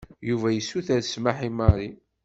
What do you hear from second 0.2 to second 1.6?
Yuba yessuter smeḥ i